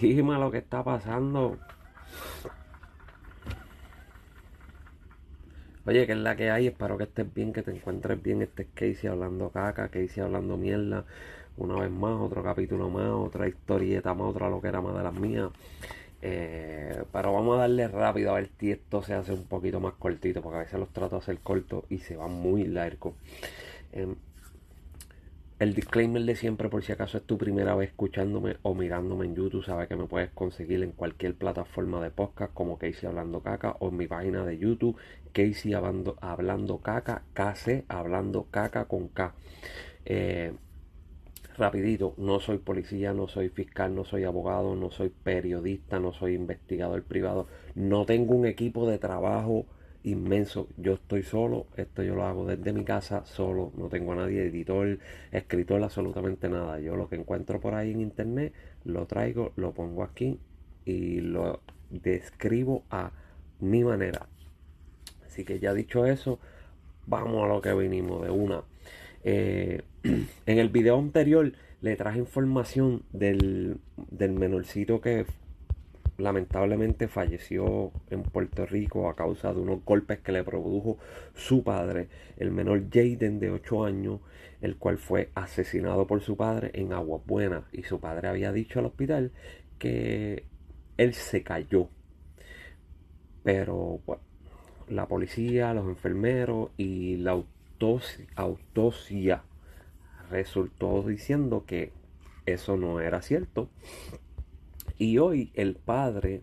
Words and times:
Dime 0.00 0.38
lo 0.38 0.50
que 0.50 0.58
está 0.58 0.82
pasando. 0.84 1.58
Oye, 5.86 6.06
que 6.06 6.12
es 6.12 6.18
la 6.18 6.36
que 6.36 6.50
hay. 6.50 6.66
Espero 6.66 6.98
que 6.98 7.04
estés 7.04 7.32
bien, 7.32 7.52
que 7.52 7.62
te 7.62 7.70
encuentres 7.70 8.22
bien. 8.22 8.42
Este 8.42 8.62
es 8.62 8.68
Casey 8.74 9.08
hablando 9.08 9.50
caca, 9.50 9.88
Casey 9.88 10.22
hablando 10.22 10.56
mierda. 10.56 11.04
Una 11.56 11.76
vez 11.80 11.90
más, 11.90 12.20
otro 12.20 12.42
capítulo 12.42 12.88
más, 12.90 13.10
otra 13.10 13.48
historieta 13.48 14.14
más, 14.14 14.28
otra 14.28 14.48
lo 14.48 14.60
que 14.60 14.68
era 14.68 14.80
más 14.80 14.96
de 14.96 15.02
las 15.02 15.14
mías. 15.14 15.50
Eh, 16.20 17.02
pero 17.12 17.32
vamos 17.32 17.56
a 17.56 17.60
darle 17.60 17.88
rápido 17.88 18.30
a 18.30 18.34
ver 18.34 18.50
si 18.58 18.70
esto 18.72 19.02
se 19.02 19.14
hace 19.14 19.32
un 19.32 19.44
poquito 19.44 19.80
más 19.80 19.94
cortito, 19.94 20.42
porque 20.42 20.58
a 20.58 20.60
veces 20.60 20.78
los 20.78 20.90
trato 20.90 21.16
de 21.16 21.22
hacer 21.22 21.38
cortos 21.38 21.84
y 21.88 21.98
se 21.98 22.16
van 22.16 22.32
muy 22.32 22.64
largos. 22.64 23.14
Em, 23.92 24.14
el 25.58 25.74
disclaimer 25.74 26.22
de 26.22 26.36
siempre, 26.36 26.68
por 26.68 26.84
si 26.84 26.92
acaso 26.92 27.18
es 27.18 27.24
tu 27.24 27.36
primera 27.36 27.74
vez 27.74 27.88
escuchándome 27.90 28.58
o 28.62 28.74
mirándome 28.74 29.26
en 29.26 29.34
YouTube, 29.34 29.64
sabes 29.64 29.88
que 29.88 29.96
me 29.96 30.06
puedes 30.06 30.30
conseguir 30.30 30.84
en 30.84 30.92
cualquier 30.92 31.34
plataforma 31.34 32.00
de 32.00 32.12
podcast 32.12 32.54
como 32.54 32.78
Casey 32.78 33.08
Hablando 33.08 33.40
Caca 33.42 33.76
o 33.80 33.88
en 33.88 33.96
mi 33.96 34.06
página 34.06 34.44
de 34.44 34.56
YouTube, 34.56 34.96
Casey 35.32 35.74
Hablando, 35.74 36.16
Hablando 36.20 36.78
Caca, 36.78 37.24
KC 37.34 37.86
Hablando 37.88 38.46
Caca 38.52 38.84
con 38.84 39.08
K. 39.08 39.34
Eh, 40.04 40.52
rapidito, 41.56 42.14
no 42.18 42.38
soy 42.38 42.58
policía, 42.58 43.12
no 43.12 43.26
soy 43.26 43.48
fiscal, 43.48 43.96
no 43.96 44.04
soy 44.04 44.22
abogado, 44.22 44.76
no 44.76 44.92
soy 44.92 45.08
periodista, 45.08 45.98
no 45.98 46.12
soy 46.12 46.34
investigador 46.34 47.02
privado, 47.02 47.48
no 47.74 48.06
tengo 48.06 48.36
un 48.36 48.46
equipo 48.46 48.88
de 48.88 48.98
trabajo 48.98 49.66
inmenso. 50.04 50.68
Yo 50.76 50.94
estoy 50.94 51.22
solo, 51.22 51.66
esto 51.76 52.02
yo 52.02 52.14
lo 52.14 52.24
hago 52.24 52.46
desde 52.46 52.72
mi 52.72 52.84
casa 52.84 53.24
solo, 53.24 53.72
no 53.76 53.88
tengo 53.88 54.12
a 54.12 54.16
nadie, 54.16 54.46
editor, 54.46 54.98
escritor, 55.32 55.82
absolutamente 55.82 56.48
nada. 56.48 56.80
Yo 56.80 56.96
lo 56.96 57.08
que 57.08 57.16
encuentro 57.16 57.60
por 57.60 57.74
ahí 57.74 57.92
en 57.92 58.00
internet 58.00 58.52
lo 58.84 59.06
traigo, 59.06 59.52
lo 59.56 59.72
pongo 59.72 60.02
aquí 60.02 60.38
y 60.84 61.20
lo 61.20 61.60
describo 61.90 62.84
a 62.90 63.12
mi 63.60 63.84
manera. 63.84 64.26
Así 65.26 65.44
que 65.44 65.58
ya 65.58 65.74
dicho 65.74 66.06
eso, 66.06 66.38
vamos 67.06 67.44
a 67.44 67.48
lo 67.48 67.60
que 67.60 67.74
vinimos 67.74 68.24
de 68.24 68.30
una. 68.30 68.62
Eh, 69.24 69.82
en 70.02 70.58
el 70.58 70.68
video 70.68 70.98
anterior 70.98 71.52
le 71.80 71.96
traje 71.96 72.18
información 72.18 73.02
del, 73.12 73.78
del 74.10 74.32
menorcito 74.32 75.00
que 75.00 75.26
lamentablemente 76.18 77.06
falleció 77.06 77.92
en 78.10 78.24
Puerto 78.24 78.66
Rico 78.66 79.08
a 79.08 79.14
causa 79.14 79.54
de 79.54 79.60
unos 79.60 79.84
golpes 79.84 80.18
que 80.18 80.32
le 80.32 80.42
produjo 80.42 80.98
su 81.34 81.62
padre, 81.62 82.08
el 82.36 82.50
menor 82.50 82.90
Jaden 82.90 83.38
de 83.38 83.50
8 83.50 83.84
años, 83.84 84.20
el 84.60 84.76
cual 84.76 84.98
fue 84.98 85.30
asesinado 85.34 86.06
por 86.08 86.20
su 86.20 86.36
padre 86.36 86.72
en 86.74 86.92
Agua 86.92 87.22
Buena 87.24 87.68
y 87.72 87.84
su 87.84 88.00
padre 88.00 88.28
había 88.28 88.52
dicho 88.52 88.80
al 88.80 88.86
hospital 88.86 89.30
que 89.78 90.44
él 90.96 91.14
se 91.14 91.44
cayó. 91.44 91.88
Pero 93.44 94.00
la 94.88 95.06
policía, 95.06 95.72
los 95.72 95.86
enfermeros 95.86 96.70
y 96.76 97.16
la 97.18 97.30
autopsia, 97.30 98.26
autopsia 98.34 99.44
resultó 100.30 101.04
diciendo 101.04 101.64
que 101.64 101.92
eso 102.44 102.76
no 102.76 103.00
era 103.00 103.22
cierto 103.22 103.70
y 104.98 105.18
hoy 105.18 105.50
el 105.54 105.76
padre 105.76 106.42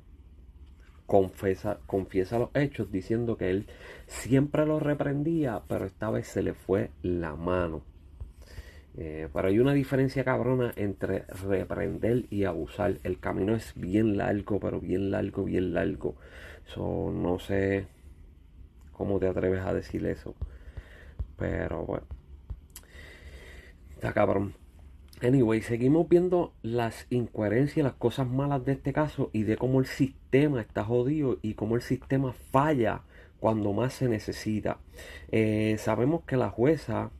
confiesa, 1.05 1.79
confiesa 1.85 2.39
los 2.39 2.49
hechos 2.53 2.91
diciendo 2.91 3.37
que 3.37 3.49
él 3.49 3.67
siempre 4.07 4.65
lo 4.65 4.79
reprendía, 4.79 5.61
pero 5.67 5.85
esta 5.85 6.09
vez 6.09 6.27
se 6.27 6.41
le 6.41 6.53
fue 6.53 6.91
la 7.01 7.35
mano. 7.35 7.83
Eh, 8.97 9.27
pero 9.33 9.49
hay 9.49 9.59
una 9.59 9.73
diferencia 9.73 10.23
cabrona 10.23 10.71
entre 10.77 11.25
reprender 11.47 12.25
y 12.29 12.45
abusar. 12.45 12.99
El 13.03 13.19
camino 13.19 13.53
es 13.55 13.73
bien 13.75 14.17
largo, 14.17 14.59
pero 14.59 14.79
bien 14.79 15.11
largo, 15.11 15.43
bien 15.43 15.73
largo. 15.73 16.15
So, 16.67 17.11
no 17.11 17.37
sé 17.39 17.87
cómo 18.93 19.19
te 19.19 19.27
atreves 19.27 19.65
a 19.65 19.73
decir 19.73 20.05
eso. 20.05 20.33
Pero 21.38 21.85
bueno. 21.85 22.05
Está 23.91 24.13
cabrón. 24.13 24.55
Anyway, 25.21 25.61
seguimos 25.61 26.09
viendo 26.09 26.53
las 26.61 27.07
incoherencias, 27.09 27.85
las 27.85 27.93
cosas 27.93 28.27
malas 28.27 28.65
de 28.65 28.73
este 28.73 28.91
caso 28.91 29.29
y 29.31 29.43
de 29.43 29.55
cómo 29.55 29.79
el 29.79 29.85
sistema 29.85 30.59
está 30.59 30.83
jodido 30.83 31.39
y 31.41 31.53
cómo 31.53 31.75
el 31.75 31.81
sistema 31.81 32.33
falla 32.51 33.01
cuando 33.39 33.71
más 33.71 33.93
se 33.93 34.09
necesita. 34.09 34.79
Eh, 35.31 35.77
sabemos 35.79 36.23
que 36.25 36.35
la 36.35 36.49
jueza, 36.49 37.11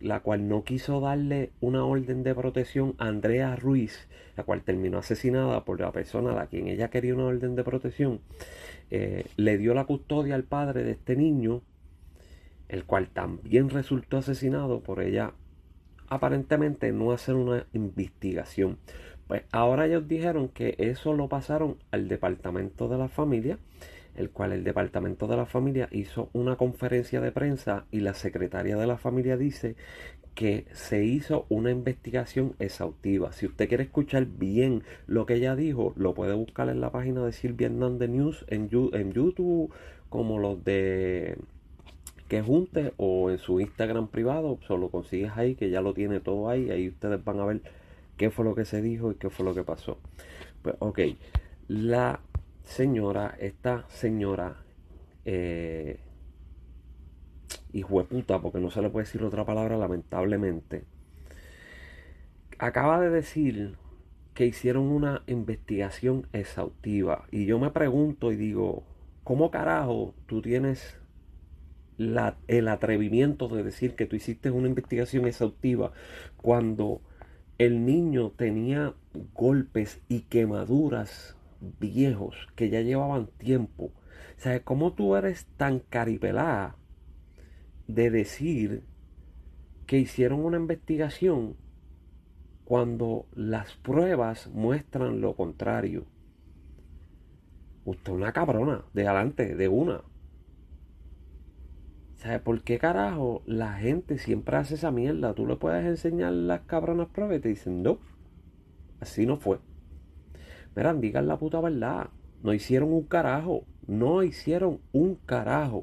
la 0.00 0.20
cual 0.20 0.48
no 0.48 0.64
quiso 0.64 1.00
darle 1.00 1.50
una 1.60 1.84
orden 1.84 2.22
de 2.22 2.34
protección 2.34 2.94
a 2.96 3.08
Andrea 3.08 3.54
Ruiz, 3.54 4.08
la 4.36 4.44
cual 4.44 4.62
terminó 4.62 4.98
asesinada 4.98 5.64
por 5.64 5.78
la 5.78 5.92
persona 5.92 6.32
a 6.32 6.36
la 6.36 6.46
quien 6.46 6.68
ella 6.68 6.88
quería 6.88 7.14
una 7.14 7.26
orden 7.26 7.54
de 7.54 7.64
protección, 7.64 8.20
eh, 8.90 9.26
le 9.36 9.58
dio 9.58 9.74
la 9.74 9.84
custodia 9.84 10.36
al 10.36 10.44
padre 10.44 10.84
de 10.84 10.92
este 10.92 11.16
niño, 11.16 11.60
el 12.68 12.84
cual 12.84 13.08
también 13.08 13.68
resultó 13.68 14.16
asesinado 14.16 14.80
por 14.80 15.02
ella 15.02 15.34
aparentemente 16.08 16.92
no 16.92 17.12
hacer 17.12 17.34
una 17.34 17.66
investigación. 17.72 18.78
Pues 19.26 19.42
ahora 19.52 19.86
ellos 19.86 20.08
dijeron 20.08 20.48
que 20.48 20.74
eso 20.78 21.14
lo 21.14 21.28
pasaron 21.28 21.76
al 21.90 22.08
departamento 22.08 22.88
de 22.88 22.98
la 22.98 23.08
familia, 23.08 23.58
el 24.14 24.30
cual 24.30 24.52
el 24.52 24.64
departamento 24.64 25.26
de 25.26 25.36
la 25.36 25.46
familia 25.46 25.88
hizo 25.90 26.28
una 26.32 26.56
conferencia 26.56 27.20
de 27.20 27.32
prensa 27.32 27.86
y 27.90 28.00
la 28.00 28.14
secretaria 28.14 28.76
de 28.76 28.86
la 28.86 28.98
familia 28.98 29.36
dice 29.36 29.76
que 30.34 30.66
se 30.72 31.04
hizo 31.04 31.46
una 31.48 31.70
investigación 31.70 32.54
exhaustiva. 32.58 33.32
Si 33.32 33.46
usted 33.46 33.68
quiere 33.68 33.84
escuchar 33.84 34.26
bien 34.26 34.82
lo 35.06 35.26
que 35.26 35.34
ella 35.34 35.56
dijo, 35.56 35.92
lo 35.96 36.14
puede 36.14 36.34
buscar 36.34 36.68
en 36.68 36.80
la 36.80 36.90
página 36.90 37.24
de 37.24 37.32
Silvia 37.32 37.66
Hernández 37.66 38.08
News 38.08 38.44
en, 38.48 38.70
en 38.92 39.12
YouTube, 39.12 39.72
como 40.08 40.38
los 40.38 40.64
de 40.64 41.38
que 42.32 42.40
junte 42.40 42.94
o 42.96 43.30
en 43.30 43.36
su 43.36 43.60
Instagram 43.60 44.08
privado, 44.08 44.58
solo 44.66 44.88
consigues 44.88 45.32
ahí, 45.36 45.54
que 45.54 45.68
ya 45.68 45.82
lo 45.82 45.92
tiene 45.92 46.18
todo 46.18 46.48
ahí, 46.48 46.70
ahí 46.70 46.88
ustedes 46.88 47.22
van 47.22 47.38
a 47.40 47.44
ver 47.44 47.60
qué 48.16 48.30
fue 48.30 48.46
lo 48.46 48.54
que 48.54 48.64
se 48.64 48.80
dijo 48.80 49.12
y 49.12 49.16
qué 49.16 49.28
fue 49.28 49.44
lo 49.44 49.54
que 49.54 49.64
pasó. 49.64 49.98
Pues 50.62 50.74
ok, 50.78 50.98
la 51.68 52.20
señora, 52.62 53.36
esta 53.38 53.84
señora, 53.90 54.56
eh, 55.26 56.00
hijo 57.74 57.98
de 57.98 58.04
puta, 58.04 58.40
porque 58.40 58.60
no 58.60 58.70
se 58.70 58.80
le 58.80 58.88
puede 58.88 59.04
decir 59.04 59.22
otra 59.22 59.44
palabra 59.44 59.76
lamentablemente, 59.76 60.84
acaba 62.58 62.98
de 62.98 63.10
decir 63.10 63.76
que 64.32 64.46
hicieron 64.46 64.84
una 64.84 65.22
investigación 65.26 66.28
exhaustiva. 66.32 67.26
Y 67.30 67.44
yo 67.44 67.58
me 67.58 67.68
pregunto 67.72 68.32
y 68.32 68.36
digo, 68.36 68.84
¿cómo 69.22 69.50
carajo 69.50 70.14
tú 70.26 70.40
tienes 70.40 71.01
el 72.48 72.68
atrevimiento 72.68 73.48
de 73.48 73.62
decir 73.62 73.94
que 73.94 74.06
tú 74.06 74.16
hiciste 74.16 74.50
una 74.50 74.68
investigación 74.68 75.26
exhaustiva 75.26 75.92
cuando 76.36 77.00
el 77.58 77.84
niño 77.84 78.30
tenía 78.30 78.94
golpes 79.34 80.00
y 80.08 80.22
quemaduras 80.22 81.36
viejos 81.78 82.34
que 82.56 82.70
ya 82.70 82.80
llevaban 82.80 83.28
tiempo. 83.38 83.84
O 83.84 84.40
sea, 84.40 84.60
¿cómo 84.64 84.92
tú 84.94 85.14
eres 85.14 85.46
tan 85.56 85.78
caripelada 85.78 86.76
de 87.86 88.10
decir 88.10 88.82
que 89.86 89.98
hicieron 89.98 90.44
una 90.44 90.56
investigación 90.56 91.56
cuando 92.64 93.26
las 93.34 93.74
pruebas 93.76 94.48
muestran 94.48 95.20
lo 95.20 95.34
contrario? 95.34 96.06
Usted 97.84 98.12
es 98.12 98.16
una 98.16 98.32
cabrona, 98.32 98.84
de 98.94 99.06
adelante, 99.06 99.54
de 99.54 99.68
una. 99.68 100.02
¿Sabes 102.22 102.40
por 102.40 102.62
qué 102.62 102.78
carajo 102.78 103.42
la 103.46 103.72
gente 103.72 104.16
siempre 104.16 104.56
hace 104.56 104.76
esa 104.76 104.92
mierda? 104.92 105.34
Tú 105.34 105.44
le 105.44 105.56
puedes 105.56 105.84
enseñar 105.84 106.32
las 106.32 106.60
cabronas 106.60 107.08
pruebas 107.08 107.38
y 107.38 107.40
te 107.40 107.48
dicen, 107.48 107.82
no, 107.82 107.98
así 109.00 109.26
no 109.26 109.38
fue. 109.38 109.58
Verán, 110.72 111.00
digan 111.00 111.26
la 111.26 111.36
puta 111.36 111.60
verdad. 111.60 112.10
No 112.44 112.54
hicieron 112.54 112.92
un 112.92 113.02
carajo. 113.06 113.64
No 113.88 114.22
hicieron 114.22 114.78
un 114.92 115.16
carajo. 115.16 115.82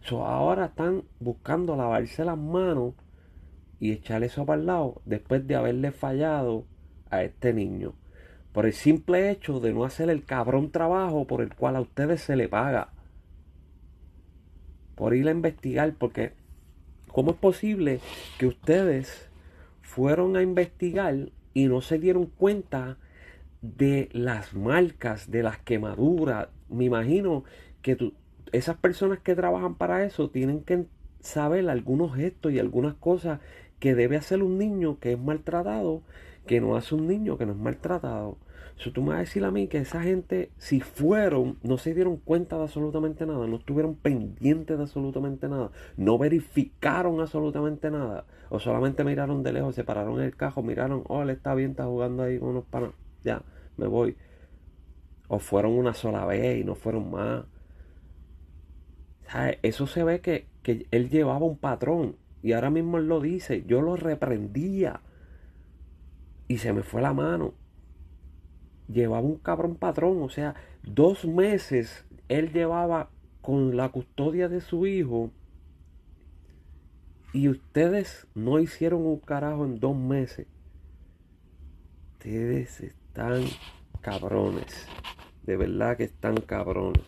So, 0.00 0.24
ahora 0.24 0.64
están 0.64 1.02
buscando 1.20 1.76
lavarse 1.76 2.24
las 2.24 2.38
manos 2.38 2.94
y 3.78 3.92
echar 3.92 4.24
eso 4.24 4.46
para 4.46 4.58
el 4.58 4.66
lado 4.66 5.02
después 5.04 5.46
de 5.46 5.56
haberle 5.56 5.92
fallado 5.92 6.64
a 7.10 7.22
este 7.22 7.52
niño. 7.52 7.92
Por 8.54 8.64
el 8.64 8.72
simple 8.72 9.30
hecho 9.30 9.60
de 9.60 9.74
no 9.74 9.84
hacer 9.84 10.08
el 10.08 10.24
cabrón 10.24 10.70
trabajo 10.70 11.26
por 11.26 11.42
el 11.42 11.54
cual 11.54 11.76
a 11.76 11.82
ustedes 11.82 12.22
se 12.22 12.34
le 12.34 12.48
paga 12.48 12.95
por 14.96 15.14
ir 15.14 15.28
a 15.28 15.30
investigar, 15.30 15.94
porque 15.96 16.32
¿cómo 17.06 17.30
es 17.30 17.36
posible 17.36 18.00
que 18.38 18.46
ustedes 18.46 19.28
fueron 19.82 20.36
a 20.36 20.42
investigar 20.42 21.30
y 21.54 21.68
no 21.68 21.80
se 21.80 21.98
dieron 21.98 22.26
cuenta 22.26 22.98
de 23.62 24.08
las 24.12 24.54
marcas, 24.54 25.30
de 25.30 25.44
las 25.44 25.58
quemaduras? 25.58 26.48
Me 26.68 26.84
imagino 26.84 27.44
que 27.82 28.12
esas 28.50 28.76
personas 28.76 29.20
que 29.20 29.36
trabajan 29.36 29.76
para 29.76 30.04
eso 30.04 30.30
tienen 30.30 30.62
que 30.62 30.86
saber 31.20 31.68
algunos 31.68 32.16
gestos 32.16 32.52
y 32.52 32.58
algunas 32.58 32.94
cosas 32.94 33.40
que 33.78 33.94
debe 33.94 34.16
hacer 34.16 34.42
un 34.42 34.58
niño 34.58 34.98
que 34.98 35.12
es 35.12 35.18
maltratado, 35.18 36.02
que 36.46 36.60
no 36.60 36.76
hace 36.76 36.94
un 36.94 37.06
niño 37.06 37.36
que 37.36 37.46
no 37.46 37.52
es 37.52 37.58
maltratado. 37.58 38.38
Si 38.76 38.90
tú 38.90 39.02
me 39.02 39.08
vas 39.08 39.16
a 39.16 39.20
decir 39.20 39.44
a 39.44 39.50
mí 39.50 39.68
que 39.68 39.78
esa 39.78 40.02
gente, 40.02 40.50
si 40.58 40.80
fueron, 40.80 41.58
no 41.62 41.78
se 41.78 41.94
dieron 41.94 42.18
cuenta 42.18 42.56
de 42.56 42.64
absolutamente 42.64 43.24
nada, 43.24 43.46
no 43.46 43.56
estuvieron 43.56 43.94
pendientes 43.94 44.76
de 44.76 44.82
absolutamente 44.82 45.48
nada, 45.48 45.70
no 45.96 46.18
verificaron 46.18 47.20
absolutamente 47.20 47.90
nada, 47.90 48.26
o 48.50 48.58
solamente 48.58 49.02
miraron 49.02 49.42
de 49.42 49.54
lejos, 49.54 49.74
se 49.74 49.84
pararon 49.84 50.20
el 50.20 50.36
cajo, 50.36 50.62
miraron, 50.62 51.04
oh, 51.08 51.22
él 51.22 51.30
está 51.30 51.54
bien, 51.54 51.70
está 51.70 51.84
jugando 51.86 52.22
ahí 52.22 52.38
con 52.38 52.50
unos 52.50 52.64
panas, 52.64 52.90
ya, 53.24 53.42
me 53.78 53.86
voy. 53.86 54.16
O 55.28 55.38
fueron 55.38 55.72
una 55.72 55.94
sola 55.94 56.24
vez 56.26 56.60
y 56.60 56.64
no 56.64 56.74
fueron 56.74 57.10
más. 57.10 57.44
Eso 59.62 59.86
se 59.86 60.04
ve 60.04 60.20
que, 60.20 60.46
que 60.62 60.86
él 60.90 61.10
llevaba 61.10 61.44
un 61.44 61.58
patrón. 61.58 62.16
Y 62.42 62.52
ahora 62.52 62.70
mismo 62.70 62.98
él 62.98 63.08
lo 63.08 63.20
dice. 63.20 63.64
Yo 63.66 63.82
lo 63.82 63.96
reprendía. 63.96 65.00
Y 66.46 66.58
se 66.58 66.72
me 66.72 66.84
fue 66.84 67.02
la 67.02 67.12
mano. 67.12 67.54
Llevaba 68.88 69.26
un 69.26 69.38
cabrón 69.38 69.76
patrón. 69.76 70.22
O 70.22 70.28
sea, 70.28 70.54
dos 70.82 71.24
meses 71.24 72.04
él 72.28 72.52
llevaba 72.52 73.10
con 73.40 73.76
la 73.76 73.88
custodia 73.90 74.48
de 74.48 74.60
su 74.60 74.86
hijo. 74.86 75.30
Y 77.32 77.48
ustedes 77.48 78.26
no 78.34 78.58
hicieron 78.58 79.04
un 79.06 79.18
carajo 79.18 79.64
en 79.64 79.78
dos 79.78 79.96
meses. 79.96 80.46
Ustedes 82.14 82.80
están 82.80 83.44
cabrones. 84.00 84.86
De 85.44 85.56
verdad 85.56 85.96
que 85.96 86.04
están 86.04 86.36
cabrones. 86.36 87.04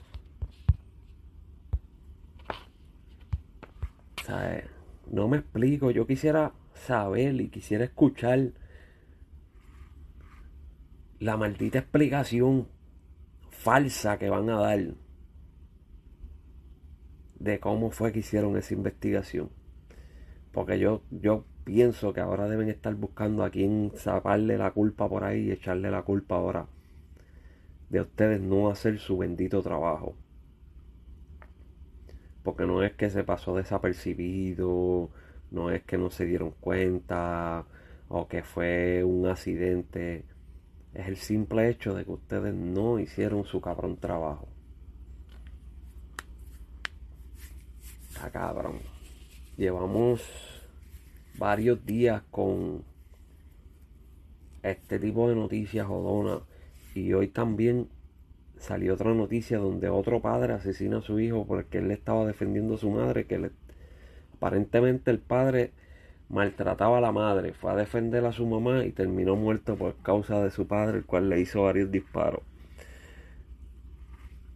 No 5.11 5.29
me 5.29 5.39
explico. 5.39 5.91
Yo 5.91 6.07
quisiera 6.07 6.53
saber 6.75 7.41
y 7.41 7.49
quisiera 7.49 7.85
escuchar 7.85 8.53
la 11.21 11.37
maldita 11.37 11.79
explicación 11.79 12.69
falsa 13.51 14.19
que 14.19 14.31
van 14.31 14.51
a 14.51 14.61
dar 14.61 14.95
de 17.39 17.61
cómo 17.61 17.91
fue 17.91 18.13
que 18.13 18.21
hicieron 18.21 18.57
esa 18.57 18.75
investigación. 18.75 19.51
Porque 20.53 20.79
yo, 20.79 21.03
yo 21.11 21.45
pienso 21.65 22.13
que 22.13 22.21
ahora 22.21 22.49
deben 22.49 22.69
estar 22.69 22.95
buscando 22.95 23.45
a 23.45 23.51
quien 23.51 23.93
sacarle 23.95 24.59
la 24.59 24.73
culpa 24.73 25.09
por 25.09 25.25
ahí 25.25 25.47
y 25.47 25.53
echarle 25.53 25.91
la 25.91 26.03
culpa 26.03 26.37
ahora 26.37 26.67
de 27.91 28.01
ustedes 28.01 28.41
no 28.41 28.71
hacer 28.71 28.99
su 28.99 29.19
bendito 29.19 29.63
trabajo. 29.63 30.15
Porque 32.43 32.67
no 32.67 32.83
es 32.83 32.93
que 32.95 33.11
se 33.11 33.25
pasó 33.25 33.57
desapercibido, 33.57 35.11
no 35.51 35.71
es 35.71 35.83
que 35.83 35.99
no 35.99 36.11
se 36.11 36.25
dieron 36.27 36.53
cuenta 36.61 37.67
o 38.09 38.29
que 38.29 38.43
fue 38.43 39.05
un 39.05 39.27
accidente. 39.27 40.25
Es 40.99 41.07
el 41.07 41.17
simple 41.17 41.69
hecho 41.69 41.95
de 41.95 42.05
que 42.05 42.11
ustedes 42.11 42.53
no 42.53 42.99
hicieron 42.99 43.45
su 43.45 43.61
cabrón 43.61 43.99
trabajo. 43.99 44.49
Está 48.09 48.33
cabrón. 48.33 48.81
Llevamos 49.57 50.21
varios 51.39 51.87
días 51.87 52.25
con 52.33 52.83
este 54.65 54.99
tipo 54.99 55.29
de 55.29 55.37
noticias 55.37 55.87
jodonas 55.87 56.41
y 56.97 57.13
hoy 57.13 57.29
también 57.29 57.89
salió 58.57 58.95
otra 58.95 59.15
noticia 59.15 59.59
donde 59.59 59.89
otro 59.89 60.21
padre 60.21 60.55
asesina 60.55 60.99
a 60.99 61.03
su 61.03 61.21
hijo 61.21 61.47
porque 61.47 61.79
él 61.79 61.87
le 61.87 61.95
estaba 61.95 62.27
defendiendo 62.27 62.75
a 62.75 62.79
su 62.79 62.91
madre, 62.91 63.25
que 63.25 63.53
aparentemente 64.35 65.13
el 65.13 65.21
padre 65.21 65.71
maltrataba 66.29 66.99
a 66.99 67.01
la 67.01 67.13
madre, 67.13 67.53
fue 67.55 67.73
a 67.73 67.77
defender 67.77 68.25
a 68.27 68.33
su 68.33 68.47
mamá 68.47 68.85
y 68.85 68.93
terminó 68.93 69.37
muerto 69.37 69.77
por 69.77 69.97
causa 69.97 70.43
de 70.43 70.51
su 70.51 70.67
padre, 70.67 70.99
el 70.99 71.05
cual 71.07 71.29
le 71.29 71.41
hizo 71.41 71.63
varios 71.63 71.91
disparos. 71.91 72.43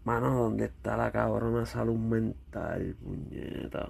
Mano, 0.05 0.35
¿dónde 0.35 0.67
está 0.67 0.97
la 0.97 1.13
cabrona 1.13 1.65
salud 1.65 1.99
mental, 1.99 2.97
puñeta? 3.03 3.89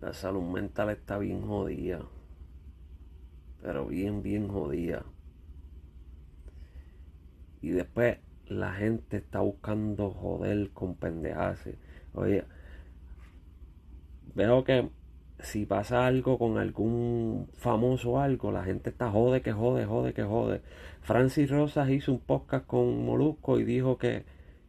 La 0.00 0.12
salud 0.12 0.42
mental 0.42 0.90
está 0.90 1.18
bien 1.18 1.46
jodida 1.46 2.00
pero 3.62 3.86
bien, 3.86 4.22
bien 4.22 4.48
jodida. 4.48 5.04
Y 7.60 7.70
después 7.70 8.18
la 8.46 8.72
gente 8.72 9.18
está 9.18 9.40
buscando 9.40 10.10
joder 10.10 10.70
con 10.70 10.94
pendejadas. 10.94 11.60
Oye, 12.14 12.44
veo 14.34 14.64
que 14.64 14.88
si 15.40 15.66
pasa 15.66 16.06
algo 16.06 16.38
con 16.38 16.58
algún 16.58 17.48
famoso 17.56 18.20
algo, 18.20 18.52
la 18.52 18.64
gente 18.64 18.90
está 18.90 19.10
jode, 19.10 19.42
que 19.42 19.52
jode, 19.52 19.84
jode, 19.84 20.12
que 20.14 20.24
jode. 20.24 20.62
Francis 21.02 21.50
Rosas 21.50 21.90
hizo 21.90 22.12
un 22.12 22.20
podcast 22.20 22.66
con 22.66 23.04
Molusco 23.04 23.58
y 23.58 23.64
dijo 23.64 23.98
que 23.98 24.24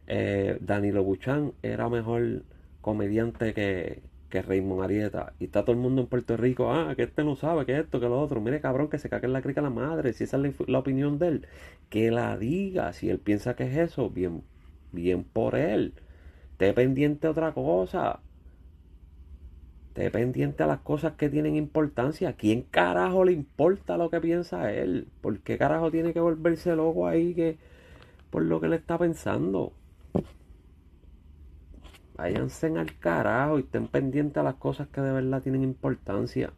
eh, 0.06 0.58
Danilo 0.60 1.04
Buchan 1.04 1.52
era 1.62 1.88
mejor 1.88 2.44
comediante 2.80 3.52
que, 3.54 4.02
que 4.30 4.42
Raymond 4.42 4.82
Arieta. 4.82 5.34
Y 5.38 5.44
está 5.44 5.62
todo 5.62 5.72
el 5.72 5.78
mundo 5.78 6.02
en 6.02 6.08
Puerto 6.08 6.36
Rico, 6.36 6.72
ah, 6.72 6.94
que 6.96 7.02
este 7.02 7.24
no 7.24 7.36
sabe, 7.36 7.66
que 7.66 7.78
esto, 7.78 8.00
que 8.00 8.06
lo 8.06 8.20
otro. 8.20 8.40
Mire, 8.40 8.60
cabrón, 8.60 8.88
que 8.88 8.98
se 8.98 9.08
cague 9.10 9.26
en 9.26 9.32
la 9.34 9.42
crica 9.42 9.60
la 9.60 9.70
madre. 9.70 10.12
Si 10.12 10.24
esa 10.24 10.38
es 10.38 10.68
la, 10.68 10.78
opinión 10.78 11.18
de 11.18 11.28
él, 11.28 11.46
que 11.90 12.10
la 12.10 12.38
diga. 12.38 12.92
Si 12.92 13.10
él 13.10 13.18
piensa 13.18 13.54
que 13.54 13.64
es 13.64 13.76
eso, 13.76 14.08
bien, 14.08 14.42
bien 14.92 15.24
por 15.24 15.56
él. 15.56 15.94
Esté 16.52 16.72
pendiente 16.72 17.28
otra 17.28 17.52
cosa. 17.52 18.20
Esté 19.90 20.10
pendiente 20.10 20.62
a 20.62 20.66
las 20.66 20.80
cosas 20.80 21.12
que 21.14 21.28
tienen 21.28 21.56
importancia. 21.56 22.32
¿Quién 22.32 22.62
carajo 22.62 23.24
le 23.24 23.32
importa 23.32 23.96
lo 23.96 24.10
que 24.10 24.20
piensa 24.20 24.72
él? 24.72 25.06
¿Por 25.20 25.40
qué 25.40 25.58
carajo 25.58 25.90
tiene 25.90 26.12
que 26.12 26.20
volverse 26.20 26.74
loco 26.74 27.06
ahí 27.06 27.34
que 27.34 27.58
por 28.30 28.42
lo 28.42 28.60
que 28.60 28.68
le 28.68 28.76
está 28.76 28.98
pensando? 28.98 29.72
váyanse 32.20 32.66
al 32.66 32.98
carajo 32.98 33.58
y 33.58 33.62
estén 33.62 33.88
pendientes 33.88 34.36
a 34.36 34.42
las 34.42 34.56
cosas 34.56 34.88
que 34.88 35.00
de 35.00 35.10
verdad 35.10 35.42
tienen 35.42 35.62
importancia. 35.62 36.52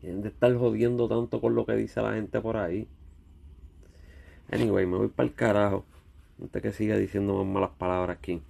Tienen 0.00 0.22
de 0.22 0.28
estar 0.28 0.54
jodiendo 0.56 1.08
tanto 1.08 1.42
con 1.42 1.54
lo 1.54 1.66
que 1.66 1.74
dice 1.74 2.00
la 2.00 2.14
gente 2.14 2.40
por 2.40 2.56
ahí. 2.56 2.88
Anyway, 4.50 4.86
me 4.86 4.96
voy 4.96 5.08
para 5.08 5.28
el 5.28 5.34
carajo. 5.34 5.84
Antes 6.40 6.62
que 6.62 6.72
siga 6.72 6.96
diciendo 6.96 7.34
más 7.44 7.46
malas 7.46 7.70
palabras 7.76 8.16
aquí. 8.16 8.40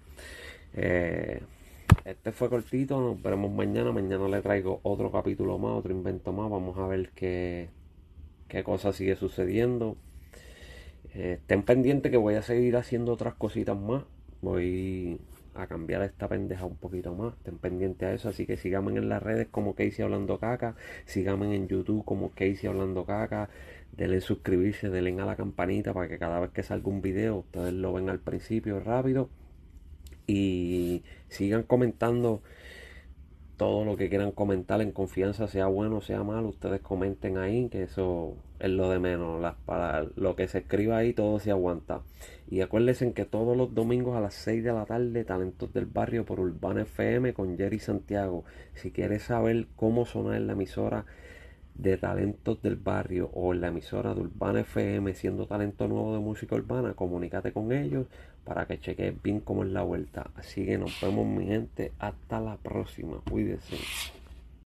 Eh, 0.75 1.43
este 2.04 2.32
fue 2.32 2.48
cortito, 2.48 3.00
nos 3.00 3.22
veremos 3.22 3.50
mañana. 3.52 3.93
Mañana 3.93 4.28
le 4.28 4.43
traigo 4.43 4.81
otro 4.82 5.10
capítulo 5.10 5.58
más, 5.58 5.72
otro 5.72 5.93
invento 5.93 6.32
más. 6.32 6.50
Vamos 6.50 6.78
a 6.78 6.87
ver 6.87 7.10
qué, 7.14 7.69
qué 8.48 8.62
cosa 8.62 8.93
sigue 8.93 9.16
sucediendo. 9.16 9.97
Eh, 11.14 11.38
estén 11.40 11.62
pendientes 11.62 12.11
que 12.11 12.18
voy 12.18 12.35
a 12.35 12.42
seguir 12.42 12.76
haciendo 12.76 13.12
otras 13.12 13.35
cositas 13.35 13.76
más. 13.76 14.04
Voy 14.42 15.18
a 15.54 15.66
cambiar 15.66 16.02
esta 16.02 16.28
pendeja 16.28 16.66
un 16.66 16.76
poquito 16.76 17.14
más. 17.14 17.35
Estén 17.35 17.59
pendientes 17.59 18.09
a 18.09 18.12
eso. 18.12 18.28
Así 18.28 18.47
que 18.47 18.56
síganme 18.56 18.92
en 18.97 19.09
las 19.09 19.23
redes 19.23 19.49
como 19.50 19.75
Casey 19.75 20.04
Hablando 20.04 20.38
Caca. 20.38 20.76
Síganme 21.06 21.54
en 21.56 21.68
YouTube 21.68 22.04
como 22.04 22.30
Casey 22.30 22.68
Hablando 22.68 23.04
Caca. 23.04 23.49
Denle 23.97 24.21
suscribirse, 24.21 24.90
denle 24.90 25.21
a 25.23 25.25
la 25.25 25.37
campanita 25.37 25.94
para 25.94 26.09
que 26.09 26.18
cada 26.18 26.38
vez 26.40 26.50
que 26.50 26.62
salga 26.62 26.88
un 26.88 27.00
video 27.00 27.37
ustedes 27.37 27.73
lo 27.73 27.94
ven 27.94 28.11
al 28.11 28.21
principio 28.21 28.80
rápido. 28.80 29.30
Y 30.26 31.02
sigan 31.28 31.62
comentando 31.62 32.42
todo 33.56 33.85
lo 33.85 33.97
que 33.97 34.09
quieran 34.09 34.33
comentar 34.33 34.83
en 34.83 34.92
confianza, 34.92 35.47
sea 35.47 35.66
bueno, 35.66 36.00
sea 36.00 36.23
malo, 36.23 36.49
ustedes 36.49 36.80
comenten 36.80 37.38
ahí, 37.38 37.68
que 37.71 37.85
eso 37.85 38.37
es 38.59 38.71
lo 38.71 38.90
de 38.90 38.99
menos. 38.99 39.40
Las, 39.40 39.54
para 39.54 40.06
lo 40.14 40.37
que 40.37 40.47
se 40.47 40.59
escriba 40.59 40.99
ahí, 40.99 41.14
todo 41.14 41.38
se 41.38 41.50
aguanta. 41.50 42.02
Y 42.50 42.61
acuérdense 42.61 43.12
que 43.12 43.25
todos 43.25 43.56
los 43.56 43.75
domingos 43.75 44.16
a 44.16 44.21
las 44.21 44.35
6 44.35 44.62
de 44.62 44.73
la 44.73 44.85
tarde, 44.85 45.25
Talentos 45.25 45.73
del 45.73 45.87
Barrio 45.87 46.25
por 46.25 46.38
Urbana 46.38 46.83
FM 46.83 47.33
con 47.33 47.56
Jerry 47.56 47.78
Santiago. 47.78 48.45
Si 48.75 48.90
quieres 48.90 49.23
saber 49.23 49.66
cómo 49.75 50.04
sonar 50.04 50.40
la 50.42 50.52
emisora 50.52 51.06
de 51.78 51.97
Talentos 51.97 52.62
del 52.62 52.76
Barrio 52.76 53.30
o 53.35 53.52
en 53.52 53.61
la 53.61 53.68
emisora 53.68 54.14
de 54.14 54.21
Urbana 54.23 54.61
FM 54.61 55.14
siendo 55.14 55.47
talento 55.47 55.88
nuevo 55.88 56.14
de 56.14 56.21
música 56.21 56.54
urbana, 56.54 56.95
comunícate 56.95 57.52
con 57.52 57.73
ellos 57.73 58.06
para 58.45 58.66
que 58.66 58.78
cheques 58.78 59.21
bien 59.23 59.40
cómo 59.40 59.64
es 59.64 59.71
la 59.71 59.83
vuelta. 59.83 60.30
Así 60.37 60.64
que 60.64 60.78
nos 60.78 61.00
vemos 61.00 61.26
mi 61.26 61.47
gente, 61.47 61.92
hasta 61.99 62.40
la 62.40 62.56
próxima, 62.56 63.21
cuídense. 63.28 63.76